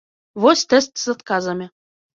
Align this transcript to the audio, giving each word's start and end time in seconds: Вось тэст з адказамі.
Вось 0.45 0.65
тэст 0.75 0.91
з 1.05 1.17
адказамі. 1.19 1.73